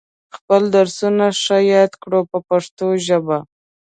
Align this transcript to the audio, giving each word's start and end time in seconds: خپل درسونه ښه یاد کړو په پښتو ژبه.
خپل 0.35 0.61
درسونه 0.75 1.25
ښه 1.41 1.57
یاد 1.73 1.91
کړو 2.01 2.21
په 2.31 2.37
پښتو 2.49 2.85
ژبه. 3.05 3.37